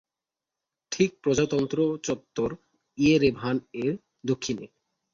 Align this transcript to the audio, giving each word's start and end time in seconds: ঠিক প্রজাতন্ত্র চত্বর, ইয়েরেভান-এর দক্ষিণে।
ঠিক 0.91 1.11
প্রজাতন্ত্র 1.23 1.77
চত্বর, 2.03 2.49
ইয়েরেভান-এর 2.97 3.93
দক্ষিণে। 4.25 4.65